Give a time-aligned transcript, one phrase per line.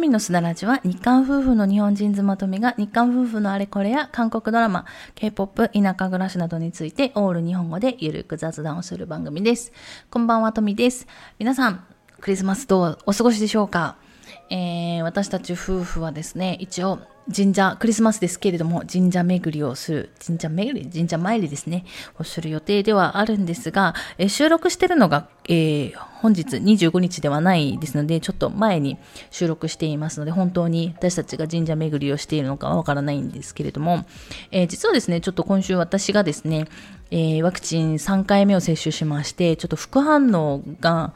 [0.00, 9.72] 富のすだらじは日韓夫婦の日本人妻とみが日韓夫婦のあれこれや韓国ドラマ、K-POP、田舎暮らしなどについてオール日本語でゆるく雑談をする番組です。
[10.08, 11.06] こんばんは、富です。
[11.38, 11.84] 皆さん、
[12.18, 13.96] クリスマスどうお過ごしでしょうか？
[14.48, 17.00] えー、私たち夫婦はですね、一応
[17.34, 21.84] 神社、クリスマスですけれども、神社巡りをする、神社巡り、神社参りですね、
[22.18, 28.98] をする予定ではあるんですが、え、収録してるのが、えー、本日25日ではないですので、ちょっと前に
[29.30, 34.04] 収録していますので、本当に私たちが神社巡りをしているのかはわからないんですけれども、
[34.50, 36.66] えー、実はですね、ちょっと今週私がですね、
[37.10, 41.12] えー、ワクチン3回目を接種しまして、ちょっと副反応が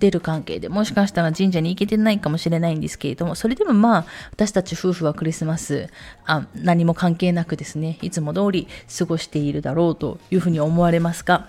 [0.00, 5.88] 出る関係で、もしかしたら神社に行けてないかもしれないんですけれども、それでもまあ、私たち夫婦はクリスマス、
[6.26, 11.46] あ何も関係なくですね、いつも通り過ごしているだろうというふうに思われますが、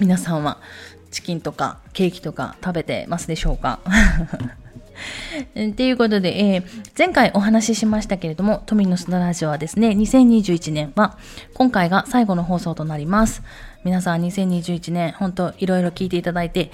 [0.00, 0.58] 皆さんは
[1.10, 3.80] チキンとかケーキとか食べてますでしょうか？
[5.76, 6.64] ということで、えー、
[6.96, 11.18] 前回お話ししましたけれども、都民のスタラジオはですね、2021年は
[11.54, 13.42] 今回が最後の放送となります。
[13.84, 16.70] 皆さん2021年、本当いろいろ聞いていただいて、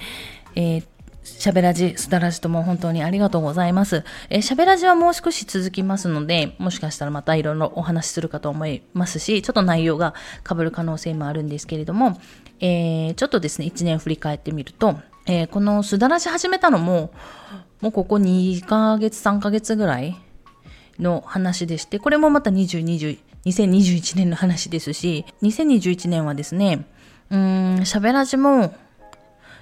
[0.55, 0.83] えー、
[1.23, 4.03] しゃべらじ、すだらじとも本当にありがとうございます。
[4.29, 10.15] えー、しゃべらじはもう少し続きますので、もしかしたらまたいろいろお話しするかと思いますし、ちょっと内容が
[10.47, 12.19] 被る可能性もあるんですけれども、
[12.59, 17.11] えー、ちょっとですね、1年振り返ってみると、えー、このすだらじ始めたのも、
[17.81, 20.17] もうここ2ヶ月、3ヶ月ぐらい
[20.99, 26.85] の話でして、これもまた20、20、2021年の話ですし、2021年はですね、
[27.29, 28.73] うーん、しゃべらじも、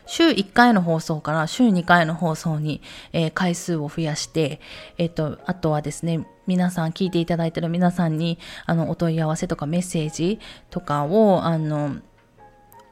[0.10, 2.82] 週1回の放送から週2回の放送に、
[3.14, 4.60] えー、回数を増やして、
[4.98, 10.40] えっ、と、あとはですね、皆さん、聞いていただいている皆さんに、あの、お問い合わせとかメッセージ
[10.72, 11.98] とかを、あの、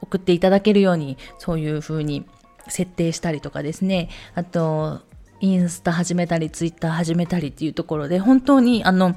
[0.01, 2.23] 送っていただけるように、そういう風に
[2.67, 5.01] 設定したりとかですね、あと、
[5.39, 9.15] インスタ始めたり、ツイッター始めたりっていうところで、本当に、あの、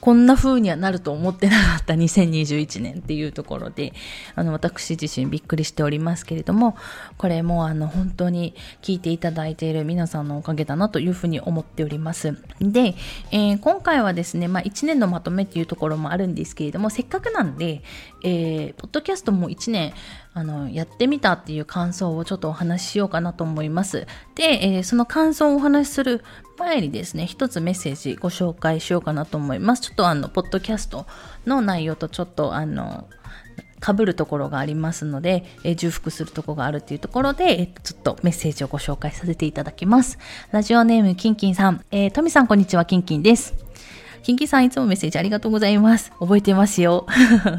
[0.00, 3.92] こんな風にはなると思ってなかった 2021年っていうところで、
[4.34, 6.76] あの、私自身びっくりしておりますけれども、
[7.16, 12.36] これもあの、本当に聞いていただいている皆さんのおかげだなというふうに思っております。
[12.60, 12.94] で、
[13.30, 17.82] えー、今回はですね、まあ、1年のまとめっていうところもあるんですけれども、せっかくなんで、
[18.26, 19.94] えー、ポッドキャストも1年、
[20.34, 24.08] あの、やってみたっていう感想をちょっとお話ししようかなと思います。
[24.34, 26.24] で、えー、その感想をお話しする
[26.58, 29.82] 前にですね、一つメッセージご紹介しようかなと思います。
[29.82, 31.06] ちょっとあの、ポッドキャスト
[31.46, 33.06] の内容とちょっとあの、
[33.80, 40.18] 被るところがありますので、えー、重複するところがあるっていうところで、えー、ちょっとメッセージをご紹介させていただきます。
[40.50, 43.54] ラジオネームキンキンさん、えー、トミさんこんにちは、キンキンです。
[44.26, 46.10] キンキさんいつもメッセージありがとうございます。
[46.18, 47.06] 覚えてますよ。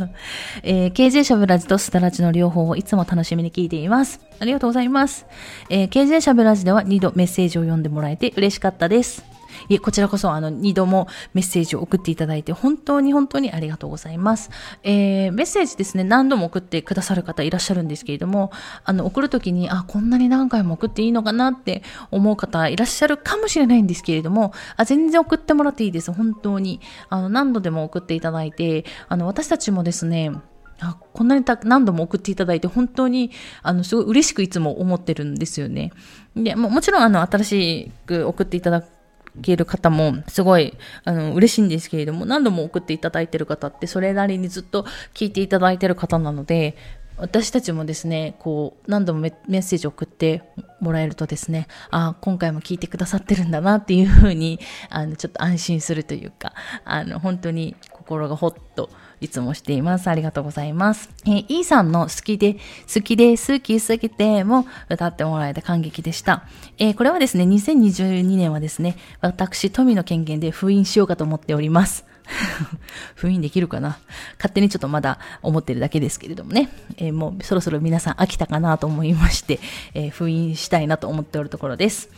[0.64, 4.20] えー、KJ シャブラジとスタラジの両方をいつも楽しみに聞いています。
[4.38, 5.26] ありがとうございます。
[5.70, 9.37] えー、KJ シャブラジでは2度メッセージを読んでもらえて嬉しかったです。
[9.70, 14.50] いえ、こちらこそ、あの、二度もメッセージを送っていただいて、本当に本当にありがとうございます。
[14.84, 18.52] えー、メッセージですね、何度も送ってくださる方いらっしゃるんですけれども、
[18.84, 26.12] あの、送るときに、あ、こんなに何回も送っていいのかなって思う方いらっしゃるかもしれないんですけれども、あ、全然送ってもらっていいです。
[26.12, 26.80] 本当に。
[27.10, 30.32] あの、何度でも送っていただいて、あの、私たちもですね、
[30.80, 33.32] あこんなにた何度も送っていただいて、本当に、
[33.64, 35.92] あの、すごい嬉しくいつも思ってるんですよね。
[36.36, 38.97] で、ももちろん、あの、新しく送っていただく
[39.42, 46.76] ける方もすごいあの嬉しいんですけれども何度も送っていただいてる方ってそれなりにずっと聞いていただいてる方なので
[47.18, 50.44] 私たちもですね、こう、何度もメッセージを送って
[50.80, 54.60] もらえるとですね、あ今回も聞いてくださってるんだなっていうふうに、
[54.90, 56.54] あの、ちょっと安心するというか、
[56.86, 60.10] あの、本当に心がほっといつもしています。
[60.10, 61.10] ありがとうございます。
[61.26, 62.58] えー、E さんの好きで、
[62.94, 66.44] 好きで、好きすぎても歌ってもらえて感激でした。
[66.78, 72.06] えー、これはですね、2022年はですね、私、富の権限で封印しようかと思っております。
[73.16, 74.00] 封印できるかな？
[74.38, 79.60] 勝手にちょっとまだ思ってるだけですけれどもね、えー、もうそろそろ皆さん飽きたかなと思いまして、
[79.94, 82.10] えー、封印したいなと思っておるところです。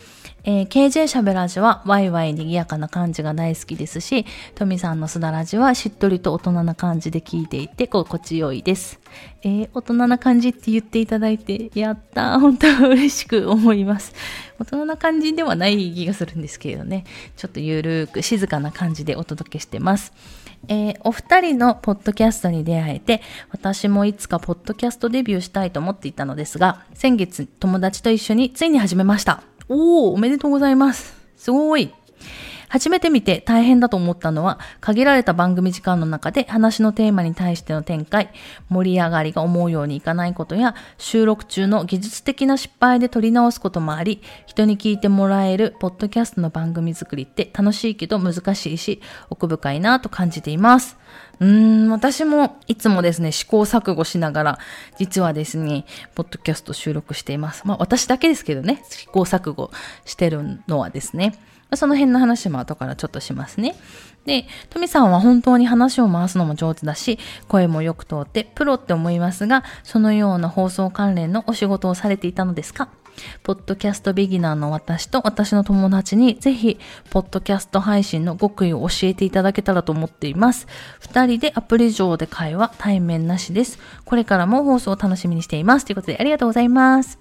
[0.44, 9.00] えー、KJ しゃべらじはワイワイ賑やかな感じが大好きですし、トミさんのすだらじはしっとりと大人な感じで聞いていて心地よいです。
[9.42, 14.14] えー、大人な感じって言っていただいて、やったー、本当嬉しく思います。
[14.58, 17.04] 大人な感じではない気がするんですけれどね、
[17.36, 20.12] ちょっとゆるく静かな感じでお届けしてます。
[20.68, 29.49] えー、お二人のポッドキャストに出会えて、私もいつかポッドキャストデビューしたいと思っていたのですが、先月友達と一緒についに始めました。
[29.72, 31.14] おお、おめでとうございます。
[31.36, 31.94] すごい。
[32.70, 38.30] 初めて見て大変だと思ったのは、限られた番組時間の中で話のテーマに対しての展開、
[38.68, 50.96] 盛り上がりが思うようにいかないことや、収録中の技術的な失敗で撮り直すこともあり、人に聞いてもらえるポッドキャストの番組作りって楽しいけど難しいし、奥深いなと感じています。
[51.40, 54.58] うーん、私もいつもですね、試行錯誤しながら、
[54.96, 57.62] 実はですね、ポッドキャスト収録しています。
[57.64, 59.72] まあ私だけですけどね、試行錯誤
[60.04, 61.34] してるのはですね、
[61.74, 63.76] その辺の話も後からちょっとしますね。
[64.26, 67.18] で、トミさんは本当に話を回すのも上手だし、
[67.48, 72.88] 声もよく通ってプロって思いますが、そのような放送関連のお仕事をされていたのですか？
[73.42, 76.78] ポッドキャストビギナーの私と私の友達にぜひ、
[77.10, 80.66] ポッドキャスト配信の極意を教えていただけたらと思っています。
[81.00, 83.78] 二人でアプリ上で会話、対面なしです。
[84.04, 85.86] これからも放送を楽しみにしています。
[85.86, 87.18] ということでありがとうございます。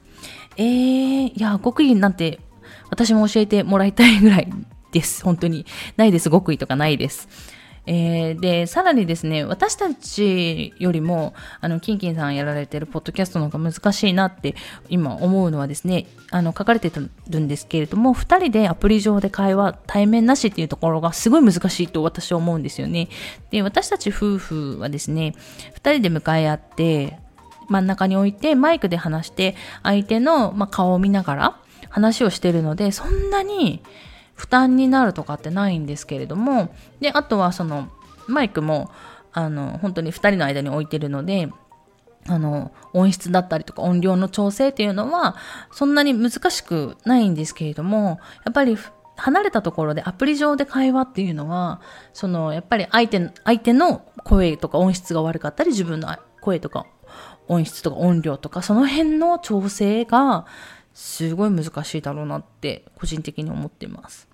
[0.58, 2.40] えー、いや、極意なんて
[2.90, 4.48] 私も教えてもらいたいぐらい
[4.92, 5.24] です。
[5.26, 5.66] 本当に。
[5.98, 6.30] ないです。
[6.30, 7.28] 極意とかないです。
[7.86, 14.54] えー、で、さらにですね、私たちよりも、あの、キンキンさんやられてるポッドキャストの方が難しいなって
[14.90, 16.92] 今思うのはですね、あの、書かれて
[17.30, 23.08] るんですけれども、二人でアプリ上で会話、対面なしっていうところがすごい難しいと私は思うんですよね。
[23.50, 25.34] で、私たち夫婦はですね、
[25.74, 27.18] 二人で向かい合って、
[27.70, 31.59] 真ん中に置いてマイクで話して、相手の、まあ、顔を見ながら
[31.90, 33.82] 話をしてるので、そんなに、
[34.40, 37.90] 負担になるとかってないんですけれども、で、あとはその、
[38.28, 38.90] マイクも、
[39.34, 41.50] あの、本当に2人の間に置いてるので、
[42.26, 45.36] あの、音質だったりとか音量の調整っていうのは、
[45.72, 48.78] そんなに難しくないんですけれども、やっぱり
[49.18, 51.82] 離れたところでアプリ上で会話っていうのは、
[52.14, 56.86] その、やっぱり相手、相手の声とか音質が悪かったり、自分の声とか
[57.50, 60.46] 音質とか音量とか、その辺の調整が
[61.00, 64.28] すごい難しいだろうなって個人的に思っています。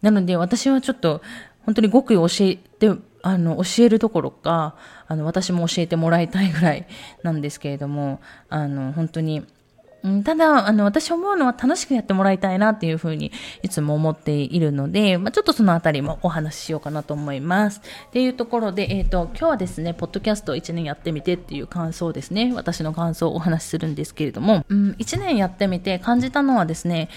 [0.00, 1.20] なので私はちょっと
[1.66, 2.90] 本当に極意を教えて、
[3.20, 4.74] あの、教えるどころか、
[5.06, 6.86] あの、私も教えてもらいたいぐらい
[7.22, 9.44] なんですけれども、あの、本当に、
[10.24, 17.80] ただ、あの、私思うのは楽しくやってもらいたいなっていうふうにいつも思っているので、まあ、ちょっとそのあたりもお話ししようかなと思います。
[18.08, 22.52] っていうところで、えっ、ー、と、今日はですね、ポッドキャスト1年やってみてっていう感想ですね。
[22.54, 27.08] 私の感想をお話しするんですけれども、うん、1年やってみて感じたのはですね、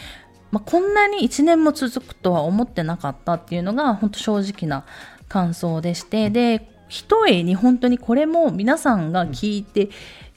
[0.50, 4.86] まあ、こんなに1年も続くとは思ってなかったっていうのが本当正直な
[5.30, 9.89] 感想でして、で、一重に本当にこれも皆さんが聞いて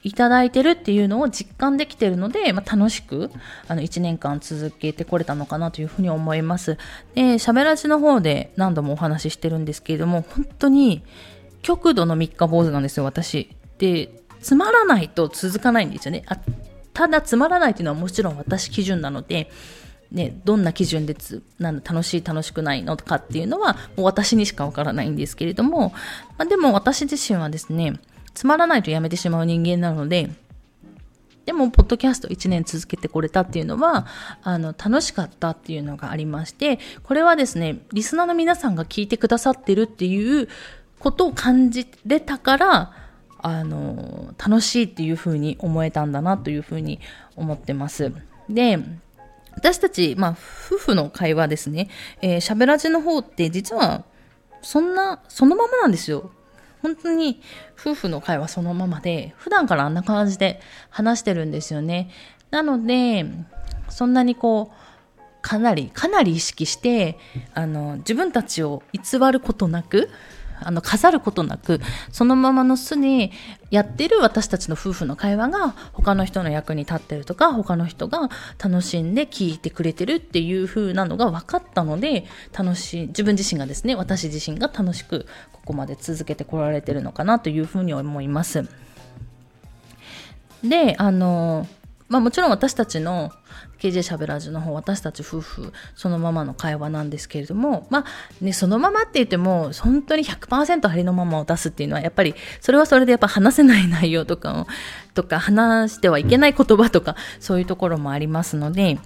[0.05, 3.31] いただいてるっていうのを実感できてるので、まあ、楽しく
[3.67, 6.77] あの1年間続けてこれたのかなというふうに思います。
[7.15, 11.03] で、喋らじの方で何度もお話ししてるんですけれども、本当に
[11.63, 13.49] 極度の三日坊主なんですよ、私。
[13.79, 14.11] で、
[14.43, 16.23] つまらないと続かないんですよね。
[16.27, 16.37] あ
[16.93, 19.51] ただつまらないっていうのはもちろん私基準なので、
[20.13, 25.93] ね、どんな基準でつなん楽しい楽しくないのかっていうのはもう私にしかわからないんですけれども、
[26.39, 27.95] まあ、でも私自身はですね
[28.35, 30.31] つまらないとやめてしまう人間なので
[31.47, 34.07] でも、ポッドキャスト1年続けてこれたっていうのは、
[34.43, 40.49] あの、楽しかったっていうのがありまして、これはですね、リスナーの皆さんが聞いてくださってるっていう
[41.01, 42.93] ことを感じれたから、
[43.39, 46.99] あの、楽しいっていうふうに思えたんだなというふうに
[47.37, 48.11] 思ってます。
[48.49, 48.79] で、
[49.55, 51.89] 私たち、まあ、夫婦の会話ですね。
[52.23, 54.05] えー、喋らじの方って実は、
[54.63, 56.31] そんな、そのままなんですよ。
[56.85, 57.41] 本当に
[57.81, 60.61] 夫婦の会話そのままで、普段からあんな感じで
[60.91, 62.11] 話してるんですよね。
[62.51, 63.25] なので、
[63.89, 67.19] そんなにこう、かなり、かなり意識して、
[67.55, 70.11] あの、自分たちを偽ることなく、
[70.65, 71.81] あの、飾ることなく、
[72.11, 73.33] そのままの素に
[73.71, 78.31] やってる私たちの夫婦の会話が他の人の役に立ってるとか、他の人が
[78.63, 88.67] 楽しんで聞いてくれてるっていう風なのが分かったので、楽しい、自分自身がですね、私自身が楽しくここまで続けてこられてるのかなというふうに思います。
[90.63, 91.67] で、あの、
[92.09, 93.33] まあもちろん私たちの
[93.85, 98.05] KJ しゃべらずの方、私たち夫婦そのままの会話なんですけれども、まあ
[98.43, 104.67] ね、そのままって言っても、本当に100%ありのままを出すっていうのは、やっぱり、それはそれでやっぱ話せない内容とかを、
[105.15, 108.99] とか話してはいけない言葉とか、そういうところもありますので、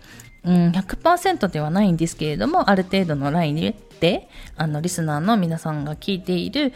[0.45, 6.73] うん、100%ではないんですけれども、ある程度のラインで、あの、リスナーの皆さんが聞いている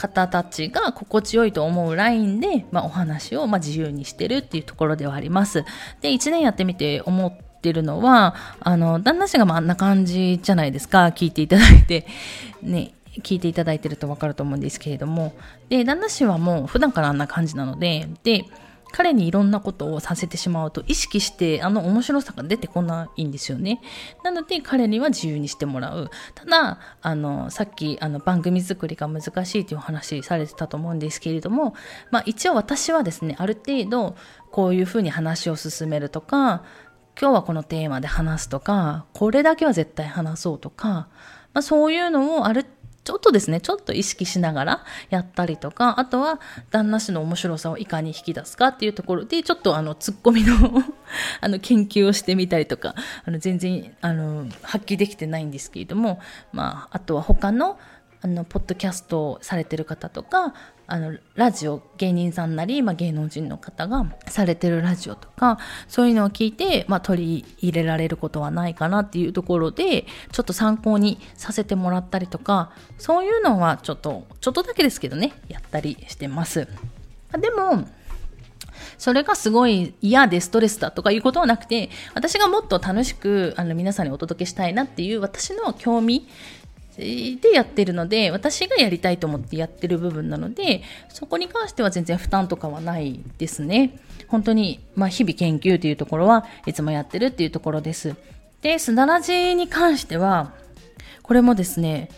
[0.00, 5.64] 方たちが心地よいと思うラインで、まあ、お話をま自由にしてるっていうところではあります。
[6.00, 12.06] で、1年やってみて思ってるのは、あの、旦那氏がまああんな感じじゃないですか、聞いていただいて、
[12.62, 15.34] ね、聞いていただいてるとわかると思うんですけれども、
[15.68, 18.46] で、旦那氏はもう普段からあんな感じなので、で、
[18.92, 23.80] 彼にいろんなことをさせてしまうと意識してあの面白さが出てこないんですよね。
[24.24, 26.10] なので彼には自由にしてもらう。
[26.34, 31.74] ただ、あの、さっきあの番組作りが難しいというお話されてたと思うんですけれども、
[32.10, 34.16] まあ一応私はですね、ある程度
[34.50, 36.64] こういうふうに話を進めるとか、
[37.20, 41.08] 今日はこのテーマで話すとか、これだけは絶対話そうとか、
[41.52, 42.79] まあそういうのをある程度
[43.10, 46.40] ちょっとですね、ちょっと意識しながらやったりとか、あとは
[46.70, 50.54] 旦那氏の面白さをいかに引き出すかっていうところで、ちょっとあの、ツッコミの
[51.42, 56.20] あの、研究をしてみたりとか、あの、全然、あの、発揮できてないんですけれども、
[56.52, 57.80] まあ、あとは他の、
[58.22, 60.54] あの、ポッドキャストをされてる方とか、
[60.92, 76.66] あの、ラジオ、芸人さんなり、まあ、芸能人の方がされてるラジオとか、そういうのを聞いて、まあ、取り入れられることはないかなっていうところで、ちょっと参考にさせてもらったりとか、そういうのはちょっと、ちょっとだけですけどね、やったりしてます。
[77.38, 77.86] でも、
[78.98, 86.28] それがすごい嫌でストレスだとかいうことはなくて、私がもっと楽しくあの皆さんにお届けしたいなっていう私の興味
[87.00, 93.98] でやってるので、私がやりたいと思ってやってる部分なので、そこに関しては全然負担とかはないですね。
[94.28, 98.14] 本当に、まあ、日々研究というところはいつもやってるっていうところです。
[98.60, 100.52] で、すだらじに関しては、
[101.22, 102.10] これもですね、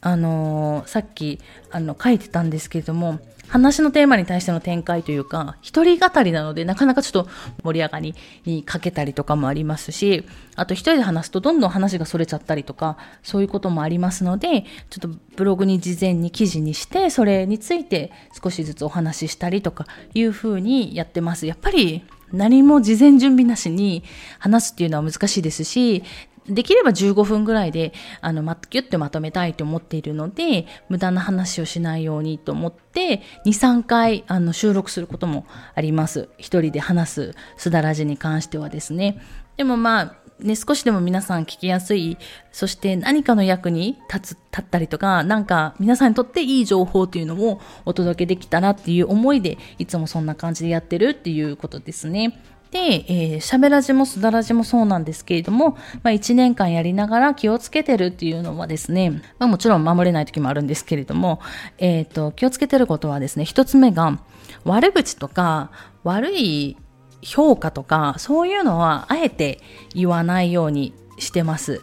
[0.00, 3.20] あのー、さっき、あの、書いてたんですけれども、
[3.54, 7.30] 話のテーマに対しての展開というか、一人語りなので、なかなかちょっと
[7.62, 8.14] 盛り上がり
[8.46, 10.24] にかけたりとかもありますし、
[10.56, 18.10] あと一人で話すとどんどん話がそれちゃったりとか、そういうこともありますので、ちょっとブログに事前に記事にして、それについて
[18.42, 21.46] 少しずつお話ししたりとかいう風にやってます。
[21.46, 24.02] やっぱり何も事前準備なしに
[24.40, 26.02] 話すっていうのは難しいですし、
[26.48, 36.28] できれば15分ぐらいで、あの、ま、ギュッてまとめたいと思っているので、無駄な話をしないようにと思って、2、3回、あの、収録することもあります。
[36.36, 39.20] 一人で話すすだらじに関してはですね。
[39.56, 42.18] でもまあ、ね、少しでも皆さん聞きやすい、
[42.50, 52.40] そして何かの役に立つ、立ったりとか、なんか皆さんにとっていい情報というのをお届けできたらっていう思いで、いつもそんな感じでやってるっていうことですね。
[52.74, 61.40] で、えー、しゃべらじもすだらじもそうなんですけれども、まあ1年間やりながら気をつけてるっていうのはですね、まあもちろん守れない時もあるんですけれども、
[61.78, 64.18] えっ、ー、と、気をつけてることはですね、一つ目が、
[64.64, 65.70] 悪口とか、
[66.02, 66.76] 悪い
[67.22, 69.60] 評価とか、そういうのはあえて
[69.94, 71.80] 言わないようにしてます。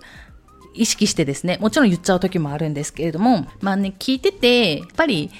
[0.74, 5.31] 意識してですね、もちろん言っちゃう時もあるんですけれども、まあね、聞いてて、やっぱり、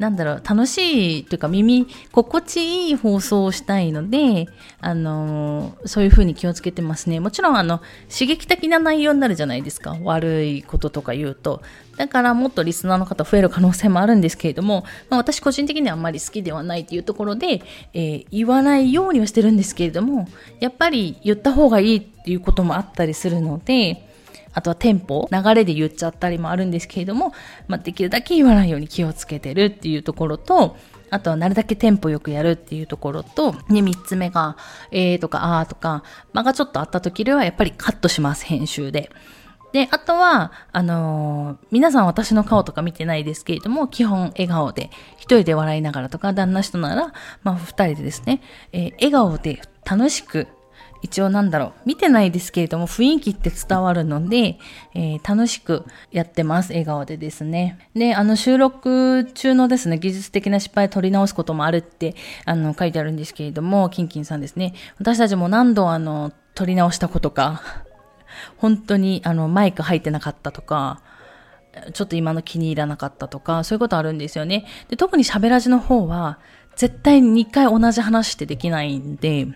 [0.00, 2.56] なんだろう、楽しいというか耳、心地
[2.88, 4.48] いい放送をしたいので、
[4.80, 7.20] あのー、そういうふうに気をつけてますね。
[7.20, 9.98] もちろん、あの、刺激的な内容になるじゃないですか。
[10.02, 11.60] 悪いこととか言うと。
[11.98, 17.60] だからもっとリスナーの方増える可能性もあるんですけれども、まあ、私個人的にはあんまり好きではないというところで、
[17.92, 20.26] えー、言わないようにはしてるんですけれども、
[20.60, 24.09] やっぱり言った方がいいっていうこともあったりするので、
[24.52, 27.32] あとはテンポ、流れで言っちゃったりもあるんですけれども、
[27.68, 30.76] まあ、できるだけ言わないように気をつけてるっていうところと、
[31.10, 34.56] あとはなるだけテンポよくやるっていうところと、ね、三つ目が、
[34.90, 39.10] えーとか、あーとか、間がちょっとあった時ではやっぱりカットします、編集で。
[39.72, 48.42] で、あとは、あのー、皆さん私の顔とか見てないですけれども、基本笑顔で、一人で笑いながらとか、旦那氏となら、まあ二人でですね、
[48.72, 50.48] えー、笑顔で楽しく
[51.02, 54.58] 一応なんだろう、見てないですけれども雰囲気って伝わるので、
[54.94, 56.72] えー、楽しくやってます。
[56.72, 57.78] 笑顔でですね。
[57.94, 62.14] で、あの収録中のですね、技術的な失敗取り直すこともあるって、
[62.44, 64.74] あの書いてあるんですけれども、キンキンさんですね。
[64.98, 67.62] 私たちも何度あの、取り直したことか、
[68.58, 71.00] 本当にあの、マイク入ってなかったとか、
[71.94, 74.66] ちょっと今の気に入らなかったとか、そういうことあるんですよね。
[74.88, 76.38] で、特に喋らじの方は、
[76.76, 79.46] 絶対に2回同じ話ってできないんで、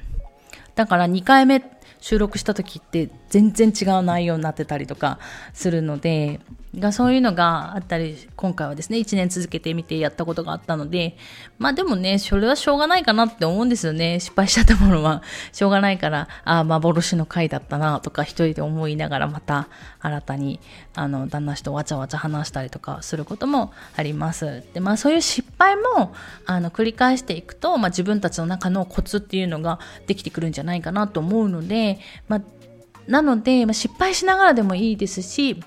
[0.75, 1.61] だから2回目
[2.05, 5.19] 収録した時って全然違う内容になってたりとか
[5.55, 6.39] するので、
[6.79, 11.17] がそういうのがあったり、今回はですね、1年続けてみてやったことがあったので、
[11.59, 14.19] まあでもね、それはしょうがないかなって思うんですよね。
[14.21, 19.69] 失敗しちゃったものはしょうがないから、ああ、幻の回だったなとか一人で思いながらまた
[20.01, 20.61] 新たに、
[20.95, 24.65] あの、旦那氏とわちゃわちゃ話したりとかすることもあります。
[24.75, 26.13] で、まあそういう失敗も、
[26.47, 31.94] あの、繰り返していくと、まあ自分たちの中のコツっていうのができてくるんじゃないかなと思うので、
[32.29, 32.43] まあ
[33.07, 35.63] なので、まあ、失敗しながらでもいいですし、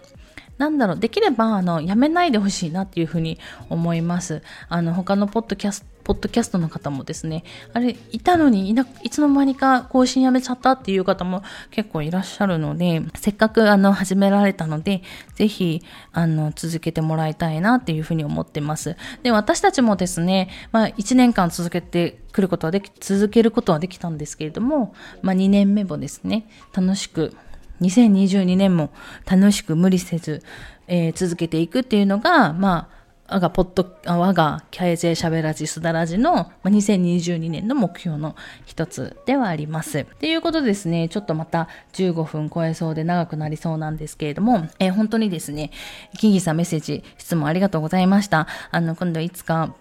[0.58, 3.38] なんだろう、できれば、あの、やめないでほしいなっていうふうに
[3.70, 4.42] 思います。
[4.70, 15.04] あの、他のポッドキャスト、ポッドキャストの方もですね、あれ、いたのにいな、いつの間にか更新やめちゃったっていう方も結構いらっしゃるので、せっかくあの、始められたので、
[15.36, 15.84] ぜひ、
[16.14, 18.96] あの、続けてもらいたいなっていうふうに思ってます。
[19.22, 27.36] で、私たちもですね、まあ、1年間続けてくることはでき、続けることはできたんですけれども、まあ、2年目もですね、楽しく、
[27.82, 28.92] 2022年も
[29.26, 30.44] 楽しく無理せず、
[30.88, 32.98] えー、続けていくっていうのが、まあ、
[33.30, 40.06] 我がポッド、我がキャエゼしゃべらじすだらじの2022年の目標の一つではあります。
[40.06, 45.72] ということでですね、ちょっとまた15分超えそうで長くなりそうなんですけれども、えー、本当にですね、
[46.18, 48.48] キンギさんメッセージ、質問ありがとうございました。
[48.72, 49.76] あの、今度いつか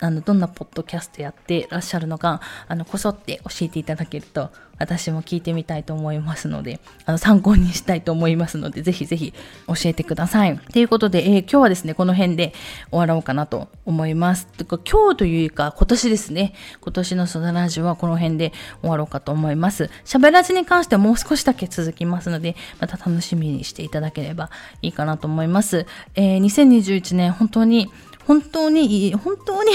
[0.00, 9.32] あの、どんなポッドキャストやってらっしゃるのか、あの、こそって教えていただけると、私も聞いてみたいと思いますので、あの、参考にしたいと思いますので、ぜひぜひ
[9.66, 10.58] 教えてください。
[10.58, 12.52] ということで、えー、今日はですね、この辺で
[12.90, 14.46] 終わろうかなと思います。
[14.46, 19.90] とか今日というか、今年ですね、今年のソダラジオはこの辺で終わろうかと思います。
[20.04, 24.50] 喋らずに関してはもう少しだけ続きますので、また楽しみにしていただければ
[24.82, 25.86] いいかなと思います。
[26.14, 27.90] えー、2021年、本当に
[28.26, 29.70] 本当に、本当に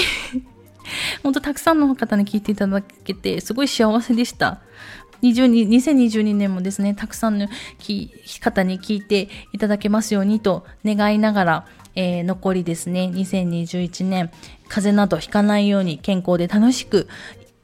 [1.22, 4.60] 本当たくさんの方に聞いていただけて、すごい幸せでした。
[5.22, 7.48] 2022年もですね、たくさんの
[8.40, 14.30] 方に聞いていただけますようにと願いながら、えー、残りですね、2021年、
[14.68, 17.06] 風邪などひかないように健康で楽しく、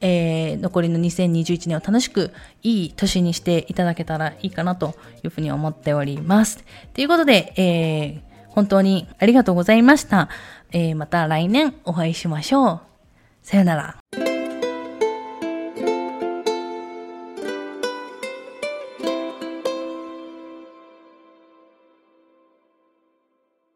[0.01, 2.31] えー、残りの2021年を楽しく
[2.63, 6.63] いい年にしていただけたらいいかなというふうに思っております。
[6.93, 10.29] ということで、えー、本当にありがとうございました。
[10.71, 12.88] え、また来年お会いしましょう。
[13.51, 14.28] 再见了。